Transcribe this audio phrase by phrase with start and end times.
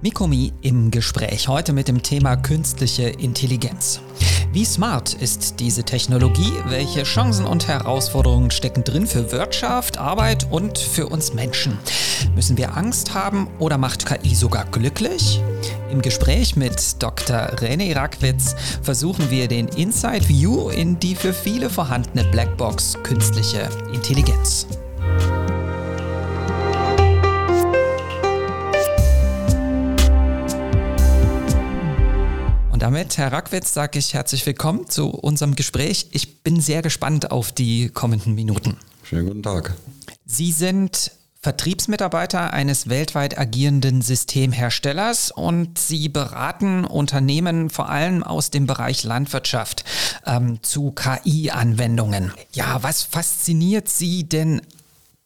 [0.00, 4.00] Mikomi im Gespräch heute mit dem Thema künstliche Intelligenz.
[4.52, 6.52] Wie smart ist diese Technologie?
[6.68, 11.76] Welche Chancen und Herausforderungen stecken drin für Wirtschaft, Arbeit und für uns Menschen?
[12.36, 15.42] Müssen wir Angst haben oder macht KI sogar glücklich?
[15.90, 17.54] Im Gespräch mit Dr.
[17.56, 24.68] René Rackwitz versuchen wir den Inside View in die für viele vorhandene Blackbox künstliche Intelligenz.
[32.78, 36.10] Und damit, Herr Rackwitz, sage ich herzlich willkommen zu unserem Gespräch.
[36.12, 38.76] Ich bin sehr gespannt auf die kommenden Minuten.
[39.02, 39.74] Schönen guten Tag.
[40.26, 41.10] Sie sind
[41.40, 49.84] Vertriebsmitarbeiter eines weltweit agierenden Systemherstellers und Sie beraten Unternehmen vor allem aus dem Bereich Landwirtschaft
[50.24, 52.32] ähm, zu KI-Anwendungen.
[52.52, 54.62] Ja, was fasziniert Sie denn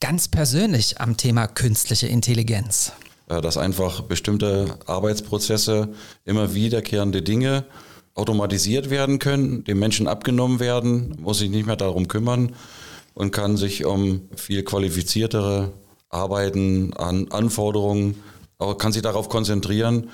[0.00, 2.92] ganz persönlich am Thema künstliche Intelligenz?
[3.32, 5.88] Äh, dass einfach bestimmte Arbeitsprozesse,
[6.24, 7.64] immer wiederkehrende Dinge
[8.14, 12.52] automatisiert werden können, dem Menschen abgenommen werden, muss sich nicht mehr darum kümmern
[13.14, 15.72] und kann sich um viel qualifiziertere
[16.10, 18.16] Arbeiten an Anforderungen,
[18.78, 20.10] kann sich darauf konzentrieren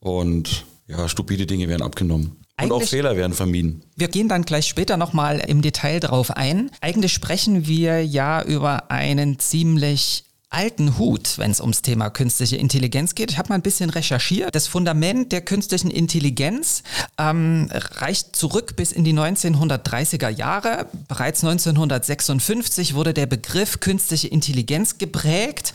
[0.00, 2.36] und ja, stupide Dinge werden abgenommen.
[2.60, 3.82] Und auch Fehler werden vermieden.
[3.96, 6.70] Wir gehen dann gleich später nochmal im Detail drauf ein.
[6.80, 13.14] Eigentlich sprechen wir ja über einen ziemlich alten Hut, wenn es ums Thema künstliche Intelligenz
[13.14, 13.30] geht.
[13.30, 14.54] Ich habe mal ein bisschen recherchiert.
[14.54, 16.82] Das Fundament der künstlichen Intelligenz
[17.18, 20.86] ähm, reicht zurück bis in die 1930er Jahre.
[21.08, 25.72] Bereits 1956 wurde der Begriff künstliche Intelligenz geprägt.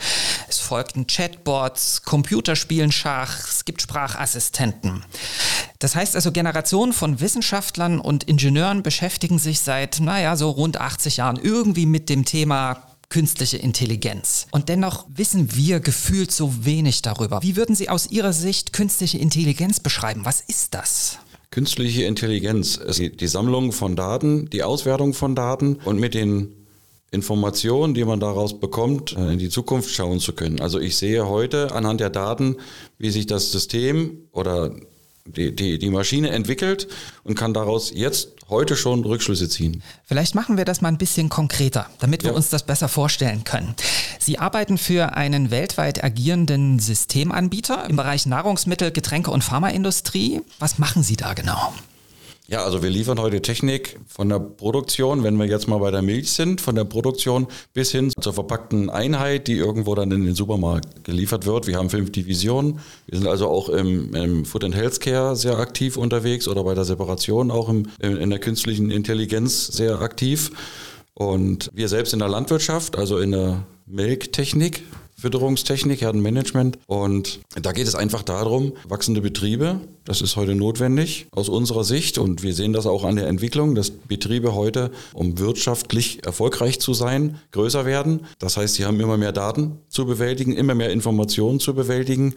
[0.48, 5.04] Es folgten Chatbots, Computerspielen, Schach, es gibt Sprachassistenten.
[5.80, 11.18] Das heißt also, Generationen von Wissenschaftlern und Ingenieuren beschäftigen sich seit, naja, so rund 80
[11.18, 14.46] Jahren irgendwie mit dem Thema künstliche Intelligenz.
[14.50, 17.42] Und dennoch wissen wir gefühlt so wenig darüber.
[17.42, 20.24] Wie würden Sie aus Ihrer Sicht künstliche Intelligenz beschreiben?
[20.24, 21.18] Was ist das?
[21.50, 26.54] Künstliche Intelligenz ist die Sammlung von Daten, die Auswertung von Daten und mit den
[27.10, 30.60] Informationen, die man daraus bekommt, äh, in die Zukunft schauen zu können.
[30.60, 32.56] Also ich sehe heute anhand der Daten,
[32.98, 34.74] wie sich das System oder
[35.36, 36.88] die, die, die Maschine entwickelt
[37.24, 39.82] und kann daraus jetzt heute schon Rückschlüsse ziehen.
[40.04, 42.36] Vielleicht machen wir das mal ein bisschen konkreter, damit wir ja.
[42.36, 43.74] uns das besser vorstellen können.
[44.18, 50.40] Sie arbeiten für einen weltweit agierenden Systemanbieter im Bereich Nahrungsmittel, Getränke und Pharmaindustrie.
[50.58, 51.72] Was machen Sie da genau?
[52.50, 56.00] Ja, also wir liefern heute Technik von der Produktion, wenn wir jetzt mal bei der
[56.00, 60.34] Milch sind, von der Produktion bis hin zur verpackten Einheit, die irgendwo dann in den
[60.34, 61.66] Supermarkt geliefert wird.
[61.66, 62.80] Wir haben fünf Divisionen.
[63.04, 66.86] Wir sind also auch im, im Food and Healthcare sehr aktiv unterwegs oder bei der
[66.86, 70.50] Separation auch im, in der künstlichen Intelligenz sehr aktiv.
[71.12, 74.84] Und wir selbst in der Landwirtschaft, also in der Melktechnik,
[75.18, 76.78] Fütterungstechnik, Herdenmanagement.
[76.86, 82.16] Und da geht es einfach darum, wachsende Betriebe, das ist heute notwendig aus unserer Sicht
[82.16, 86.94] und wir sehen das auch an der Entwicklung, dass Betriebe heute, um wirtschaftlich erfolgreich zu
[86.94, 88.20] sein, größer werden.
[88.38, 92.34] Das heißt, sie haben immer mehr Daten zu bewältigen, immer mehr Informationen zu bewältigen.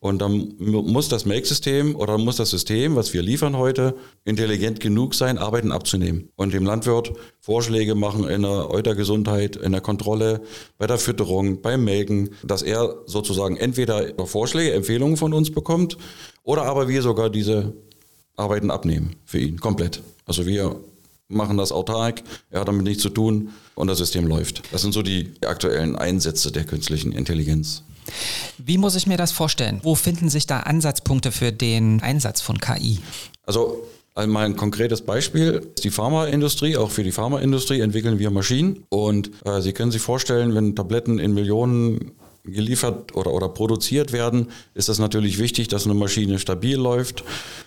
[0.00, 5.12] Und dann muss das Make-System oder muss das System, was wir liefern heute, intelligent genug
[5.12, 10.40] sein, Arbeiten abzunehmen und dem Landwirt Vorschläge machen in der Eutergesundheit, in der Kontrolle,
[10.78, 15.98] bei der Fütterung, beim Melken, dass er sozusagen entweder Vorschläge, Empfehlungen von uns bekommt
[16.44, 17.72] oder aber wir sogar diese
[18.36, 20.00] Arbeiten abnehmen für ihn komplett.
[20.26, 20.76] Also wir
[21.26, 24.62] machen das autark, er hat damit nichts zu tun und das System läuft.
[24.70, 27.82] Das sind so die aktuellen Einsätze der künstlichen Intelligenz.
[28.58, 29.80] Wie muss ich mir das vorstellen?
[29.82, 32.98] Wo finden sich da Ansatzpunkte für den Einsatz von KI?
[33.46, 35.66] Also mal ein konkretes Beispiel.
[35.82, 38.84] Die Pharmaindustrie, auch für die Pharmaindustrie entwickeln wir Maschinen.
[38.88, 42.12] Und äh, Sie können sich vorstellen, wenn Tabletten in Millionen
[42.44, 47.24] geliefert oder, oder produziert werden, ist das natürlich wichtig, dass eine Maschine stabil läuft,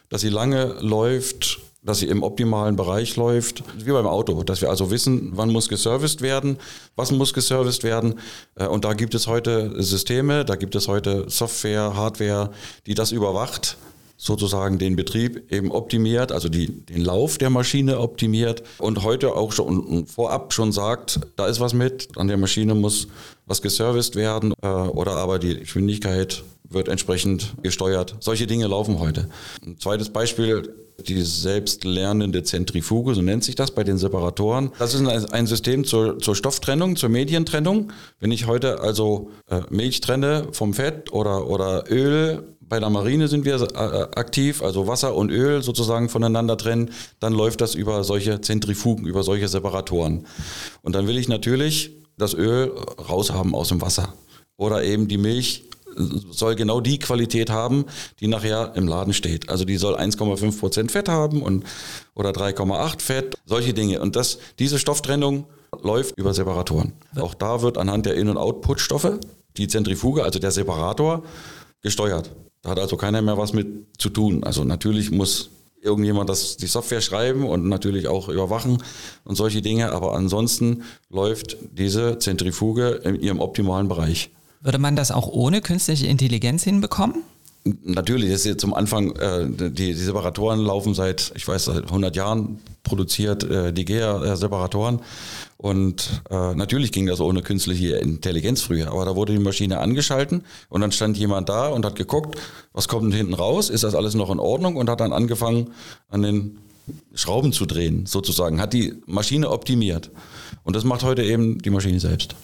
[0.10, 4.70] dass sie lange läuft, dass sie im optimalen Bereich läuft, wie beim Auto, dass wir
[4.70, 6.58] also wissen, wann muss geserviced werden,
[6.96, 8.20] was muss geserviced werden.
[8.56, 12.52] Äh, und da gibt es heute Systeme, da gibt es heute Software, Hardware,
[12.86, 13.78] die das überwacht,
[14.16, 19.52] sozusagen den Betrieb eben optimiert, also die, den Lauf der Maschine optimiert und heute auch
[19.52, 23.08] schon vorab schon sagt, da ist was mit, an der Maschine muss
[23.48, 28.16] was geserviced werden äh, oder aber die Geschwindigkeit wird entsprechend gesteuert.
[28.20, 29.28] Solche Dinge laufen heute.
[29.66, 30.72] Ein zweites Beispiel,
[31.04, 34.72] die selbstlernende Zentrifuge, so nennt sich das bei den Separatoren.
[34.80, 37.92] Das ist ein System zur, zur Stofftrennung, zur Medientrennung.
[38.20, 43.28] Wenn ich heute also äh, Milch trenne vom Fett oder, oder Öl, bei der Marine
[43.28, 43.76] sind wir äh,
[44.18, 49.24] aktiv, also Wasser und Öl sozusagen voneinander trennen, dann läuft das über solche Zentrifugen, über
[49.24, 50.26] solche Separatoren.
[50.82, 52.72] Und dann will ich natürlich das Öl
[53.10, 54.14] raushaben aus dem Wasser
[54.56, 55.66] oder eben die Milch
[55.96, 57.86] soll genau die Qualität haben,
[58.20, 59.50] die nachher im Laden steht.
[59.50, 61.66] Also die soll 1,5 Prozent Fett haben und
[62.16, 64.02] oder 3,8 Fett, solche Dinge.
[64.02, 65.46] Und das, diese Stofftrennung
[65.82, 66.94] läuft über Separatoren.
[67.16, 69.20] Auch da wird anhand der In- und Output-Stoffe
[69.58, 71.24] die Zentrifuge, also der Separator,
[71.82, 72.32] gesteuert.
[72.62, 73.68] Da hat also keiner mehr was mit
[73.98, 74.44] zu tun.
[74.44, 75.50] Also natürlich muss
[75.82, 78.84] irgendjemand das, die Software schreiben und natürlich auch überwachen
[79.24, 84.30] und solche Dinge, aber ansonsten läuft diese Zentrifuge in ihrem optimalen Bereich.
[84.62, 87.24] Würde man das auch ohne künstliche Intelligenz hinbekommen?
[87.64, 91.84] Natürlich, das ist jetzt zum Anfang, äh, die, die, Separatoren laufen seit, ich weiß, seit
[91.84, 95.00] 100 Jahren produziert äh, die GEA-Separatoren.
[95.58, 100.44] Und äh, natürlich ging das ohne künstliche Intelligenz früher, aber da wurde die Maschine angeschalten
[100.70, 102.36] und dann stand jemand da und hat geguckt,
[102.74, 105.70] was kommt hinten raus, ist das alles noch in Ordnung und hat dann angefangen
[106.10, 106.58] an den
[107.14, 110.10] Schrauben zu drehen, sozusagen, hat die Maschine optimiert.
[110.64, 112.36] Und das macht heute eben die Maschine selbst.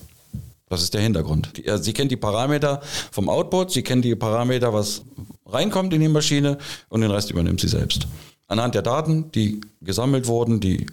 [0.70, 1.54] Das ist der Hintergrund.
[1.82, 2.82] Sie kennt die Parameter
[3.12, 5.04] vom Output, sie kennt die Parameter, was
[5.46, 6.58] reinkommt in die Maschine
[6.90, 8.08] und den Rest übernimmt sie selbst.
[8.48, 10.86] Anhand der Daten, die gesammelt wurden, die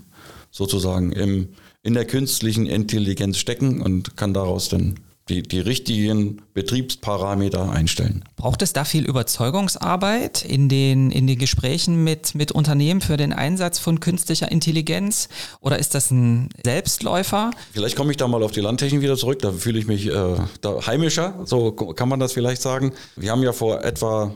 [0.51, 1.49] sozusagen im,
[1.83, 8.25] in der künstlichen Intelligenz stecken und kann daraus dann die, die richtigen Betriebsparameter einstellen.
[8.37, 13.33] Braucht es da viel Überzeugungsarbeit in den, in den Gesprächen mit, mit Unternehmen für den
[13.33, 15.29] Einsatz von künstlicher Intelligenz?
[15.61, 17.51] Oder ist das ein Selbstläufer?
[17.73, 20.37] Vielleicht komme ich da mal auf die Landtechnik wieder zurück, da fühle ich mich äh,
[20.61, 22.93] da heimischer, so kann man das vielleicht sagen.
[23.17, 24.35] Wir haben ja vor etwa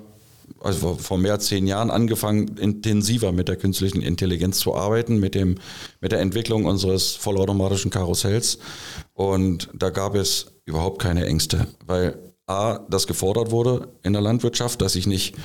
[0.60, 5.34] also vor mehr als zehn Jahren angefangen, intensiver mit der künstlichen Intelligenz zu arbeiten, mit,
[5.34, 5.56] dem,
[6.00, 8.58] mit der Entwicklung unseres vollautomatischen Karussells.
[9.14, 14.80] Und da gab es überhaupt keine Ängste, weil A, das gefordert wurde in der Landwirtschaft,
[14.80, 15.36] dass ich nicht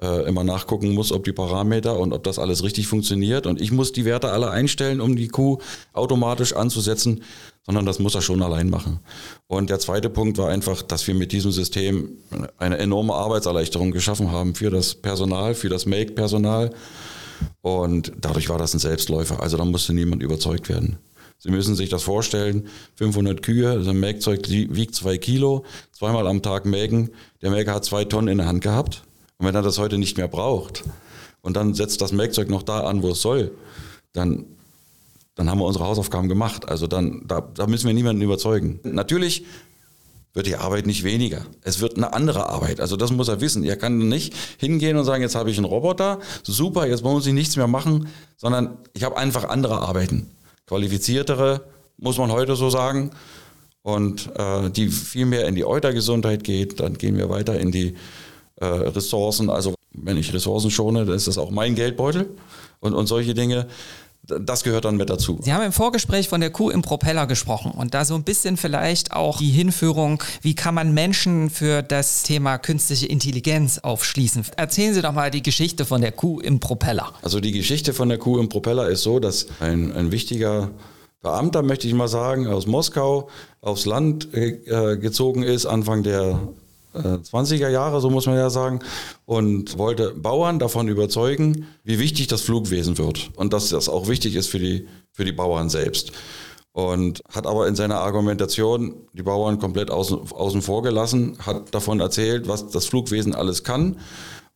[0.00, 3.46] äh, immer nachgucken muss, ob die Parameter und ob das alles richtig funktioniert.
[3.46, 5.58] Und ich muss die Werte alle einstellen, um die Kuh
[5.92, 7.22] automatisch anzusetzen,
[7.66, 9.00] sondern das muss er schon allein machen.
[9.46, 12.10] Und der zweite Punkt war einfach, dass wir mit diesem System
[12.58, 16.70] eine enorme Arbeitserleichterung geschaffen haben für das Personal, für das Make-Personal.
[17.60, 19.42] Und dadurch war das ein Selbstläufer.
[19.42, 20.98] Also da musste niemand überzeugt werden.
[21.40, 26.42] Sie müssen sich das vorstellen, 500 Kühe, also ein Melkzeug wiegt zwei Kilo, zweimal am
[26.42, 27.10] Tag melken.
[27.42, 29.04] Der Melker hat zwei Tonnen in der Hand gehabt.
[29.38, 30.84] Und wenn er das heute nicht mehr braucht
[31.42, 33.52] und dann setzt das Melkzeug noch da an, wo es soll,
[34.12, 34.46] dann,
[35.34, 36.68] dann haben wir unsere Hausaufgaben gemacht.
[36.68, 38.80] Also dann, da, da müssen wir niemanden überzeugen.
[38.82, 39.44] Natürlich
[40.34, 41.46] wird die Arbeit nicht weniger.
[41.62, 42.80] Es wird eine andere Arbeit.
[42.80, 43.64] Also das muss er wissen.
[43.64, 47.32] Er kann nicht hingehen und sagen, jetzt habe ich einen Roboter, super, jetzt muss ich
[47.32, 50.30] nichts mehr machen, sondern ich habe einfach andere Arbeiten
[50.66, 51.62] qualifiziertere,
[51.96, 53.10] muss man heute so sagen,
[53.82, 56.78] und äh, die viel mehr in die Eutergesundheit geht.
[56.78, 57.96] Dann gehen wir weiter in die
[58.60, 59.50] äh, Ressourcen.
[59.50, 62.28] Also wenn ich Ressourcen schone, dann ist das auch mein Geldbeutel
[62.80, 63.66] und, und solche Dinge.
[64.24, 65.38] Das gehört dann mit dazu.
[65.42, 68.58] Sie haben im Vorgespräch von der Kuh im Propeller gesprochen und da so ein bisschen
[68.58, 74.44] vielleicht auch die Hinführung, wie kann man Menschen für das Thema künstliche Intelligenz aufschließen.
[74.56, 77.14] Erzählen Sie doch mal die Geschichte von der Kuh im Propeller.
[77.22, 80.72] Also die Geschichte von der Kuh im Propeller ist so, dass ein, ein wichtiger
[81.22, 83.30] Beamter, möchte ich mal sagen, aus Moskau
[83.62, 86.38] aufs Land äh, gezogen ist, Anfang der
[86.94, 88.80] 20er äh, Jahre, so muss man ja sagen,
[89.26, 94.34] und wollte Bauern davon überzeugen, wie wichtig das Flugwesen wird und dass das auch wichtig
[94.34, 96.12] ist für die, für die Bauern selbst.
[96.72, 101.98] Und hat aber in seiner Argumentation die Bauern komplett außen, außen vor gelassen, hat davon
[101.98, 103.96] erzählt, was das Flugwesen alles kann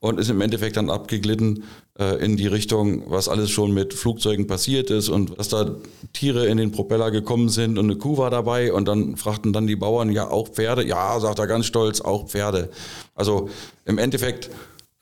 [0.02, 1.62] und ist im Endeffekt dann abgeglitten
[1.96, 5.76] äh, in die Richtung, was alles schon mit Flugzeugen passiert ist und dass da
[6.12, 9.68] Tiere in den Propeller gekommen sind und eine Kuh war dabei und dann fragten dann
[9.68, 10.84] die Bauern, ja auch Pferde?
[10.84, 12.70] Ja, sagt er ganz stolz, auch Pferde.
[13.14, 13.48] Also
[13.84, 14.50] im Endeffekt,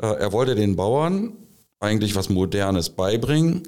[0.02, 1.32] äh, er wollte den Bauern
[1.80, 3.62] eigentlich was Modernes beibringen,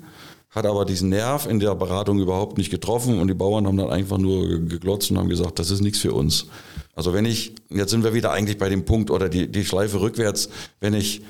[0.53, 3.91] hat aber diesen Nerv in der Beratung überhaupt nicht getroffen und die Bauern haben dann
[3.91, 6.47] einfach nur geglotzt und haben gesagt, das ist nichts für uns.
[6.95, 10.01] Also wenn ich, jetzt sind wir wieder eigentlich bei dem Punkt oder die, die Schleife
[10.01, 11.23] rückwärts, wenn ich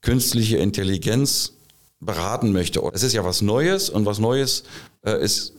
[0.00, 1.52] künstliche Intelligenz
[2.00, 4.64] beraten möchte, das ist ja was Neues und was Neues
[5.04, 5.52] äh, ist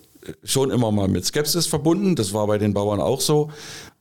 [0.44, 2.16] schon immer mal mit Skepsis verbunden.
[2.16, 3.52] Das war bei den Bauern auch so.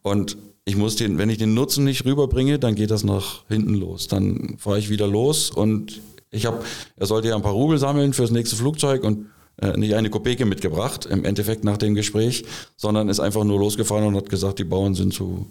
[0.00, 3.74] Und ich muss den, wenn ich den Nutzen nicht rüberbringe, dann geht das nach hinten
[3.74, 4.08] los.
[4.08, 6.00] Dann fahre ich wieder los und
[6.30, 6.64] ich habe,
[6.96, 9.26] er sollte ja ein paar Rubel sammeln fürs nächste Flugzeug und
[9.60, 12.44] äh, nicht eine Kopeke mitgebracht, im Endeffekt nach dem Gespräch,
[12.76, 15.46] sondern ist einfach nur losgefahren und hat gesagt, die Bauern sind zu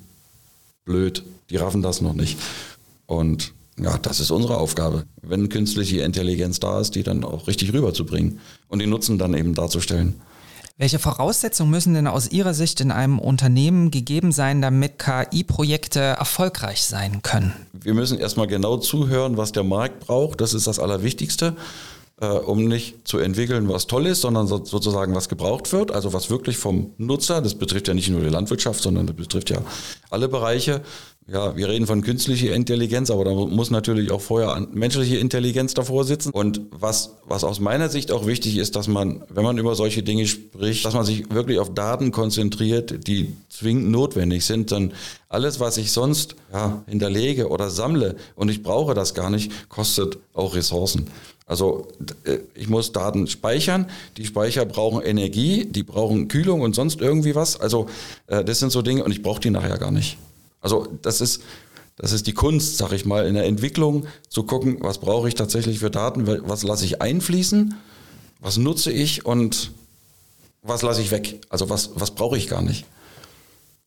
[0.85, 2.37] blöd, die raffen das noch nicht.
[3.05, 7.73] Und ja, das ist unsere Aufgabe, wenn künstliche Intelligenz da ist, die dann auch richtig
[7.73, 10.15] rüberzubringen und den Nutzen dann eben darzustellen.
[10.79, 16.85] Welche Voraussetzungen müssen denn aus Ihrer Sicht in einem Unternehmen gegeben sein, damit KI-Projekte erfolgreich
[16.85, 17.53] sein können?
[17.73, 20.39] Wir müssen erstmal genau zuhören, was der Markt braucht.
[20.39, 21.57] Das ist das Allerwichtigste
[22.21, 26.13] äh, um nicht zu entwickeln, was toll ist, sondern so, sozusagen was gebraucht wird, also
[26.13, 29.61] was wirklich vom Nutzer, das betrifft ja nicht nur die Landwirtschaft, sondern das betrifft ja
[30.09, 30.81] alle Bereiche.
[31.31, 36.03] Ja, wir reden von künstlicher Intelligenz, aber da muss natürlich auch vorher menschliche Intelligenz davor
[36.03, 36.31] sitzen.
[36.31, 40.01] Und was, was aus meiner Sicht auch wichtig ist, dass man, wenn man über solche
[40.01, 44.71] Dinge spricht, dass man sich wirklich auf Daten konzentriert, die zwingend notwendig sind.
[44.71, 44.93] Denn
[45.27, 50.17] alles, was ich sonst ja, hinterlege oder sammle und ich brauche das gar nicht, kostet
[50.33, 51.07] auch Ressourcen.
[51.45, 51.87] Also
[52.25, 57.35] äh, ich muss Daten speichern, die Speicher brauchen Energie, die brauchen Kühlung und sonst irgendwie
[57.35, 57.59] was.
[57.59, 57.87] Also
[58.27, 60.17] äh, das sind so Dinge und ich brauche die nachher gar nicht.
[60.61, 61.41] Also das ist,
[61.95, 65.35] das ist die Kunst, sag ich mal, in der Entwicklung zu gucken, was brauche ich
[65.35, 67.75] tatsächlich für Daten, was lasse ich einfließen,
[68.39, 69.71] was nutze ich und
[70.61, 71.41] was lasse ich weg.
[71.49, 72.85] Also was, was brauche ich gar nicht.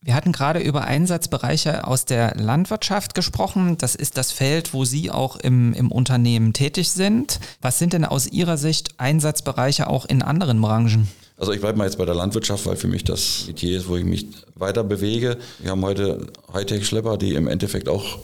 [0.05, 3.77] Wir hatten gerade über Einsatzbereiche aus der Landwirtschaft gesprochen.
[3.77, 7.39] Das ist das Feld, wo Sie auch im, im Unternehmen tätig sind.
[7.61, 11.07] Was sind denn aus Ihrer Sicht Einsatzbereiche auch in anderen Branchen?
[11.37, 13.95] Also ich bleibe mal jetzt bei der Landwirtschaft, weil für mich das Metier ist, wo
[13.95, 15.37] ich mich weiter bewege.
[15.59, 18.19] Wir haben heute Hightech-Schlepper, die im Endeffekt auch,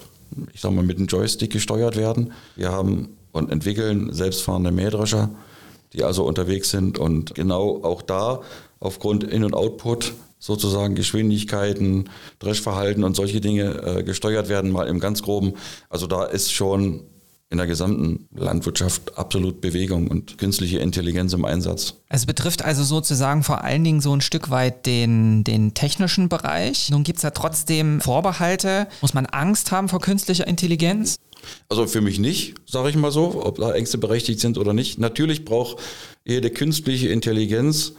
[0.53, 2.33] ich sag mal, mit einem Joystick gesteuert werden.
[2.55, 5.29] Wir haben und entwickeln selbstfahrende Mähdrescher,
[5.93, 8.41] die also unterwegs sind und genau auch da
[8.79, 14.99] aufgrund In- und Output sozusagen Geschwindigkeiten, Dreschverhalten und solche Dinge äh, gesteuert werden, mal im
[14.99, 15.53] ganz groben.
[15.89, 17.01] Also da ist schon
[17.51, 21.95] in der gesamten Landwirtschaft absolut Bewegung und künstliche Intelligenz im Einsatz.
[22.07, 26.91] Es betrifft also sozusagen vor allen Dingen so ein Stück weit den, den technischen Bereich.
[26.91, 28.87] Nun gibt es ja trotzdem Vorbehalte.
[29.01, 31.15] Muss man Angst haben vor künstlicher Intelligenz?
[31.69, 34.99] Also für mich nicht, sage ich mal so, ob da Ängste berechtigt sind oder nicht.
[34.99, 35.81] Natürlich braucht
[36.23, 37.93] jede künstliche Intelligenz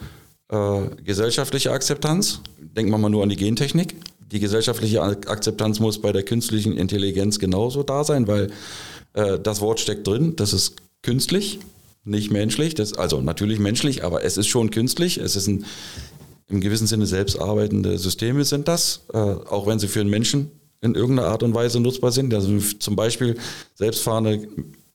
[0.49, 2.41] äh, gesellschaftliche Akzeptanz.
[2.61, 3.97] Denken wir mal nur an die Gentechnik.
[4.31, 8.53] Die gesellschaftliche Akzeptanz muss bei der künstlichen Intelligenz genauso da sein, weil
[9.15, 11.61] äh, das Wort steckt drin, das ist künstlich,
[12.05, 12.75] nicht menschlich.
[12.75, 15.19] Das, also natürlich menschlich, aber es ist schon künstlich.
[15.19, 15.65] Es ist ein,
[16.49, 20.51] im gewissen Sinne selbstarbeitende Systeme sind das, äh, auch wenn sie für einen Menschen
[20.81, 22.33] in irgendeiner Art und Weise nutzbar sind.
[22.35, 23.37] Also zum Beispiel
[23.75, 24.49] selbstfahrende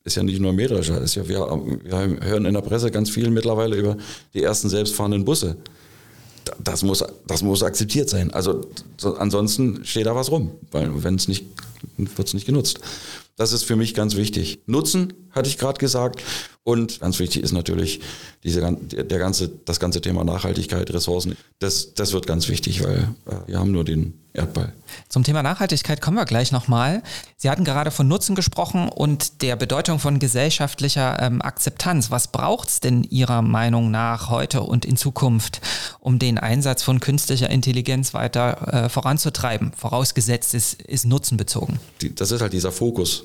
[0.04, 3.30] ist ja nicht nur Mähdrescher, ist ja, wir, wir hören in der Presse ganz viel
[3.30, 3.98] mittlerweile über
[4.34, 5.58] die ersten selbstfahrenden Busse.
[6.64, 8.32] Das muss, das muss akzeptiert sein.
[8.32, 8.68] Also
[8.98, 11.46] so, ansonsten steht da was rum, weil wenn es nicht,
[11.98, 12.80] wird es nicht genutzt.
[13.38, 14.60] Das ist für mich ganz wichtig.
[14.66, 16.24] Nutzen, hatte ich gerade gesagt.
[16.64, 18.00] Und ganz wichtig ist natürlich
[18.44, 21.38] diese, der ganze, das ganze Thema Nachhaltigkeit, Ressourcen.
[21.60, 24.74] Das, das wird ganz wichtig, weil äh, wir haben nur den Erdball.
[25.08, 27.04] Zum Thema Nachhaltigkeit kommen wir gleich nochmal.
[27.38, 32.10] Sie hatten gerade von Nutzen gesprochen und der Bedeutung von gesellschaftlicher ähm, Akzeptanz.
[32.10, 35.62] Was braucht es denn Ihrer Meinung nach heute und in Zukunft,
[36.00, 39.72] um den Einsatz von künstlicher Intelligenz weiter äh, voranzutreiben?
[39.78, 41.80] Vorausgesetzt ist, ist nutzenbezogen.
[42.02, 43.25] Die, das ist halt dieser Fokus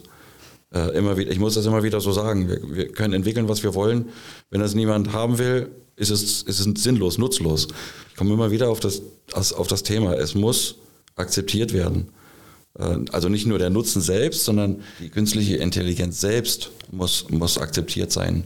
[0.72, 3.62] äh, immer wieder, ich muss das immer wieder so sagen, wir, wir, können entwickeln, was
[3.62, 4.06] wir wollen.
[4.50, 7.68] Wenn das niemand haben will, ist es, ist es sinnlos, nutzlos.
[8.10, 10.14] Ich komme immer wieder auf das, auf das Thema.
[10.14, 10.76] Es muss
[11.16, 12.08] akzeptiert werden.
[12.78, 18.12] Äh, also nicht nur der Nutzen selbst, sondern die künstliche Intelligenz selbst muss, muss akzeptiert
[18.12, 18.44] sein.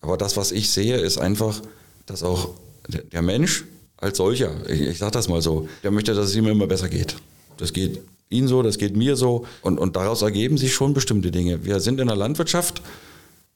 [0.00, 1.62] Aber das, was ich sehe, ist einfach,
[2.06, 2.50] dass auch
[2.88, 3.64] der Mensch
[3.96, 6.90] als solcher, ich, ich sage das mal so, der möchte, dass es ihm immer besser
[6.90, 7.16] geht.
[7.56, 8.00] Das geht
[8.34, 9.46] Ihnen so, das geht mir so.
[9.62, 11.64] Und, und daraus ergeben sich schon bestimmte Dinge.
[11.64, 12.82] Wir sind in der Landwirtschaft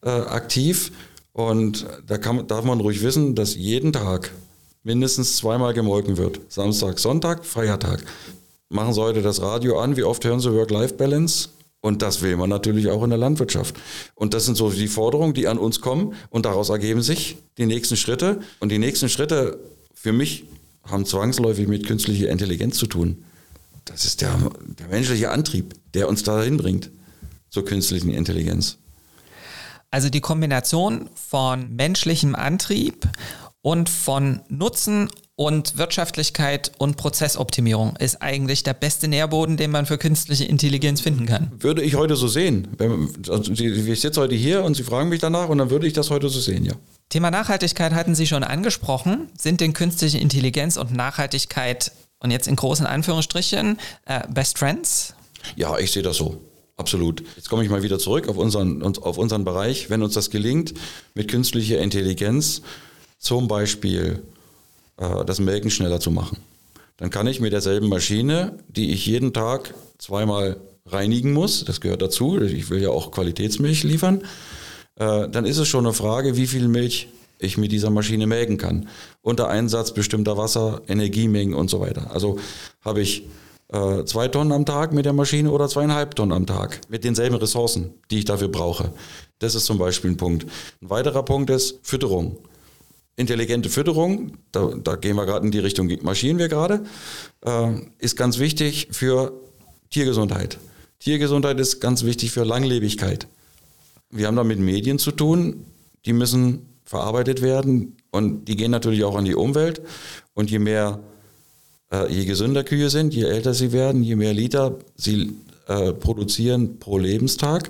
[0.03, 0.93] äh, aktiv
[1.33, 4.33] und da kann, darf man ruhig wissen, dass jeden Tag
[4.83, 6.41] mindestens zweimal gemolken wird.
[6.49, 8.05] Samstag, Sonntag, Feiertag.
[8.71, 11.51] Machen Sie heute das Radio an, wie oft hören Sie Work-Life-Balance?
[11.81, 13.77] Und das will man natürlich auch in der Landwirtschaft.
[14.15, 16.15] Und das sind so die Forderungen, die an uns kommen.
[16.31, 18.41] Und daraus ergeben sich die nächsten Schritte.
[18.59, 19.59] Und die nächsten Schritte
[19.95, 20.45] für mich
[20.85, 23.25] haben zwangsläufig mit künstlicher Intelligenz zu tun.
[23.89, 24.37] Das ist der,
[24.79, 26.91] der menschliche Antrieb, der uns dahin bringt
[27.51, 28.79] zur künstlichen Intelligenz.
[29.91, 33.09] Also die Kombination von menschlichem Antrieb
[33.63, 39.97] und von Nutzen und Wirtschaftlichkeit und Prozessoptimierung ist eigentlich der beste Nährboden, den man für
[39.97, 41.53] künstliche Intelligenz finden kann.
[41.61, 42.69] Würde ich heute so sehen.
[43.29, 46.11] Also ich sitze heute hier und Sie fragen mich danach und dann würde ich das
[46.11, 46.75] heute so sehen, ja.
[47.09, 49.29] Thema Nachhaltigkeit hatten Sie schon angesprochen.
[49.39, 55.15] Sind denn künstliche Intelligenz und Nachhaltigkeit und jetzt in großen Anführungsstrichen, äh, Best Friends?
[55.57, 56.41] Ja, ich sehe das so.
[56.77, 57.25] Absolut.
[57.37, 59.91] Jetzt komme ich mal wieder zurück auf unseren, auf unseren Bereich.
[59.91, 60.75] Wenn uns das gelingt,
[61.15, 62.63] mit künstlicher Intelligenz
[63.19, 64.23] zum Beispiel
[64.97, 66.39] äh, das Melken schneller zu machen,
[66.97, 70.57] dann kann ich mit derselben Maschine, die ich jeden Tag zweimal
[70.87, 74.23] reinigen muss, das gehört dazu, ich will ja auch Qualitätsmilch liefern,
[74.97, 78.57] äh, dann ist es schon eine Frage, wie viel Milch ich mit dieser Maschine melken
[78.57, 78.89] kann.
[79.23, 82.11] Unter Einsatz bestimmter Wasser, Energiemengen und so weiter.
[82.13, 82.39] Also
[82.83, 83.25] habe ich
[83.69, 87.37] äh, zwei Tonnen am Tag mit der Maschine oder zweieinhalb Tonnen am Tag mit denselben
[87.37, 88.93] Ressourcen, die ich dafür brauche.
[89.39, 90.47] Das ist zum Beispiel ein Punkt.
[90.83, 92.39] Ein weiterer Punkt ist Fütterung.
[93.17, 96.85] Intelligente Fütterung, da, da gehen wir gerade in die Richtung, marschieren wir gerade,
[97.45, 99.33] äh, ist ganz wichtig für
[99.91, 100.59] Tiergesundheit.
[101.01, 103.27] Tiergesundheit ist ganz wichtig für Langlebigkeit.
[104.11, 105.65] Wir haben da mit Medien zu tun,
[106.07, 109.83] die müssen verarbeitet werden und die gehen natürlich auch an die Umwelt.
[110.33, 111.01] Und je mehr,
[111.93, 115.35] äh, je gesünder Kühe sind, je älter sie werden, je mehr Liter sie
[115.67, 117.69] äh, produzieren pro Lebenstag,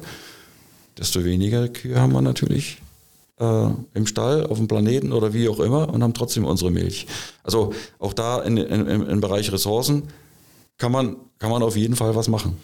[0.97, 2.81] desto weniger Kühe haben wir natürlich
[3.41, 7.09] äh, im Stall, auf dem Planeten oder wie auch immer und haben trotzdem unsere Milch.
[7.43, 10.05] Also auch da in, in, im Bereich Ressourcen
[10.77, 12.57] kann man, kann man auf jeden Fall was machen.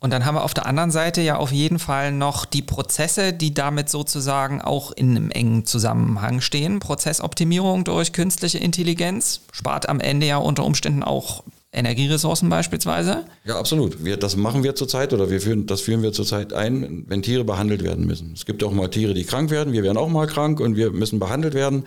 [0.00, 3.34] Und dann haben wir auf der anderen Seite ja auf jeden Fall noch die Prozesse,
[3.34, 6.80] die damit sozusagen auch in einem engen Zusammenhang stehen.
[6.80, 11.42] Prozessoptimierung durch künstliche Intelligenz spart am Ende ja unter Umständen auch
[11.72, 13.24] Energieressourcen beispielsweise.
[13.44, 14.04] Ja, absolut.
[14.04, 17.44] Wir, das machen wir zurzeit oder wir führen, das führen wir zurzeit ein, wenn Tiere
[17.44, 18.32] behandelt werden müssen.
[18.34, 19.72] Es gibt auch mal Tiere, die krank werden.
[19.72, 21.84] Wir werden auch mal krank und wir müssen behandelt werden.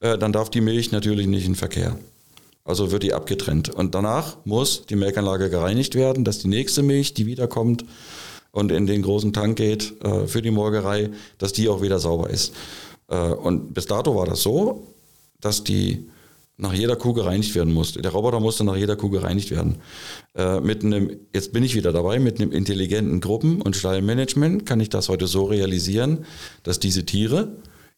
[0.00, 1.96] Äh, dann darf die Milch natürlich nicht in Verkehr.
[2.66, 3.68] Also wird die abgetrennt.
[3.68, 7.84] Und danach muss die Melkanlage gereinigt werden, dass die nächste Milch, die wiederkommt
[8.50, 12.30] und in den großen Tank geht äh, für die Molkerei, dass die auch wieder sauber
[12.30, 12.54] ist.
[13.08, 14.86] Äh, und bis dato war das so,
[15.40, 16.08] dass die
[16.58, 18.00] nach jeder Kuh gereinigt werden musste.
[18.00, 19.76] Der Roboter musste nach jeder Kuh gereinigt werden.
[20.34, 24.80] Äh, mit einem, jetzt bin ich wieder dabei, mit einem intelligenten Gruppen- und Stallmanagement kann
[24.80, 26.24] ich das heute so realisieren,
[26.62, 27.48] dass diese Tiere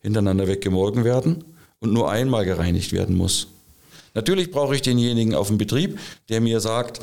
[0.01, 1.45] hintereinander weggemolken werden
[1.79, 3.47] und nur einmal gereinigt werden muss.
[4.19, 5.97] Natürlich brauche ich denjenigen auf dem Betrieb,
[6.29, 6.99] der mir sagt,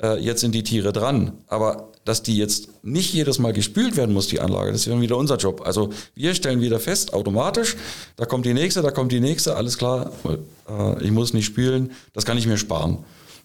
[0.00, 1.32] äh, jetzt sind die Tiere dran.
[1.48, 5.00] Aber dass die jetzt nicht jedes Mal gespült werden muss, die Anlage, das ist dann
[5.00, 5.62] wieder unser Job.
[5.64, 7.76] Also wir stellen wieder fest, automatisch,
[8.14, 10.12] da kommt die nächste, da kommt die nächste, alles klar,
[10.68, 12.98] äh, ich muss nicht spülen, das kann ich mir sparen.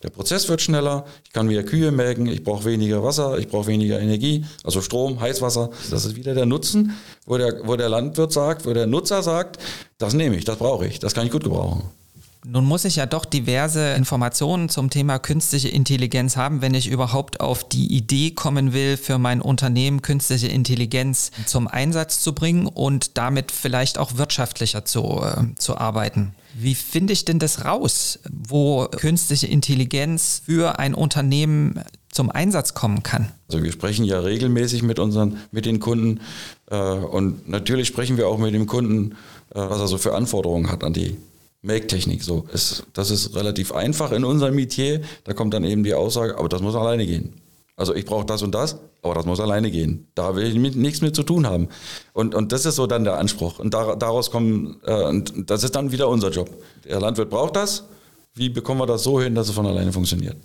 [0.03, 3.65] Der Prozess wird schneller, ich kann mehr Kühe melken, ich brauche weniger Wasser, ich brauche
[3.65, 5.71] weniger Energie, also Strom, Heißwasser.
[5.89, 9.57] Das ist wieder der Nutzen, wo der, wo der Landwirt sagt, wo der Nutzer sagt,
[9.97, 11.89] das nehme ich, das brauche ich, das kann ich gut gebrauchen.
[12.47, 17.39] Nun muss ich ja doch diverse Informationen zum Thema künstliche Intelligenz haben, wenn ich überhaupt
[17.39, 23.17] auf die Idee kommen will, für mein Unternehmen künstliche Intelligenz zum Einsatz zu bringen und
[23.17, 26.35] damit vielleicht auch wirtschaftlicher zu, äh, zu arbeiten.
[26.53, 33.01] Wie finde ich denn das raus, wo künstliche Intelligenz für ein Unternehmen zum Einsatz kommen
[33.01, 33.31] kann?
[33.47, 36.21] Also wir sprechen ja regelmäßig mit unseren, mit den Kunden
[36.69, 39.13] äh, und natürlich sprechen wir auch mit dem Kunden,
[39.49, 41.17] äh, was er so für Anforderungen hat an die
[41.65, 42.23] Make-Technik.
[42.23, 45.01] So, es, das ist relativ einfach in unserem Metier.
[45.23, 47.41] Da kommt dann eben die Aussage, aber das muss alleine gehen.
[47.77, 50.07] Also ich brauche das und das, aber das muss alleine gehen.
[50.15, 51.67] Da will ich mit, nichts mit zu tun haben.
[52.13, 53.59] Und, und das ist so dann der Anspruch.
[53.59, 56.49] Und da, daraus kommen, äh, und das ist dann wieder unser Job.
[56.85, 57.83] Der Landwirt braucht das.
[58.33, 60.37] Wie bekommen wir das so hin, dass es von alleine funktioniert?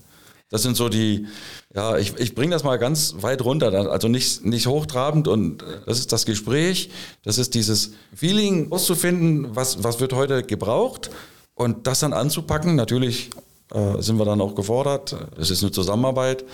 [0.50, 1.26] Das sind so die,
[1.74, 6.00] ja, ich, ich bringe das mal ganz weit runter, also nicht, nicht hochtrabend und das
[6.00, 6.90] ist das Gespräch,
[7.22, 11.10] das ist dieses Feeling auszufinden, was, was wird heute gebraucht
[11.54, 12.74] und das dann anzupacken.
[12.74, 13.30] Natürlich
[13.72, 15.16] äh, sind wir dann auch gefordert.
[15.38, 16.44] Es ist eine Zusammenarbeit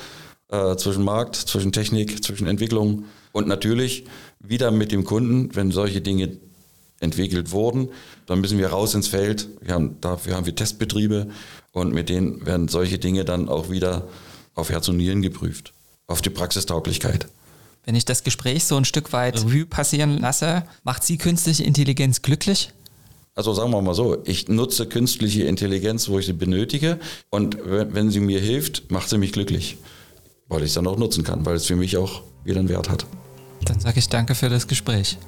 [0.50, 4.04] äh, zwischen Markt, zwischen Technik, zwischen Entwicklung und natürlich
[4.40, 6.38] wieder mit dem Kunden, wenn solche Dinge
[7.00, 7.88] entwickelt wurden,
[8.26, 9.48] dann müssen wir raus ins Feld.
[9.61, 11.28] Wir haben, dafür haben wir Testbetriebe
[11.72, 14.09] und mit denen werden solche Dinge dann auch wieder
[14.54, 15.72] auf Herz und Nieren geprüft,
[16.06, 17.28] auf die Praxistauglichkeit.
[17.85, 22.22] Wenn ich das Gespräch so ein Stück weit Revue passieren lasse, macht Sie künstliche Intelligenz
[22.22, 22.72] glücklich?
[23.37, 28.11] Also sagen wir mal so, ich nutze künstliche Intelligenz, wo ich sie benötige und wenn
[28.11, 29.76] sie mir hilft, macht sie mich glücklich,
[30.48, 32.88] weil ich es dann auch nutzen kann, weil es für mich auch wieder einen Wert
[32.88, 33.04] hat.
[33.66, 35.18] Dann sage ich danke für das Gespräch.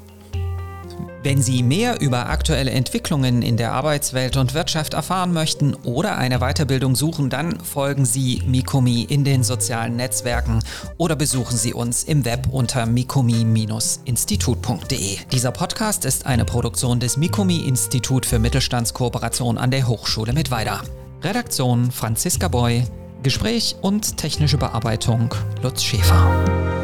[1.23, 6.39] Wenn Sie mehr über aktuelle Entwicklungen in der Arbeitswelt und Wirtschaft erfahren möchten oder eine
[6.39, 10.63] Weiterbildung suchen, dann folgen Sie Mikomi in den sozialen Netzwerken
[10.97, 15.19] oder besuchen Sie uns im Web unter mikomi-institut.de.
[15.33, 20.83] Dieser Podcast ist eine Produktion des Mikomi Institut für Mittelstandskooperation an der Hochschule Mittweida.
[21.23, 22.85] Redaktion Franziska Boy,
[23.23, 26.78] Gespräch und technische Bearbeitung Lutz Schäfer.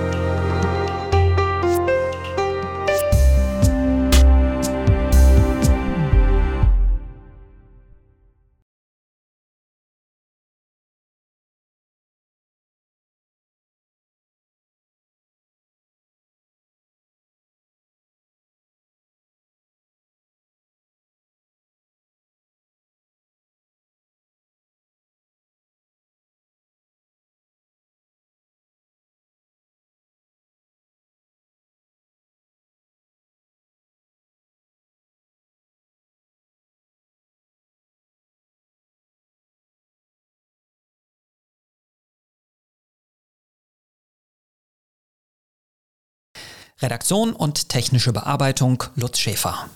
[46.80, 49.68] Redaktion und technische Bearbeitung Lutz Schäfer.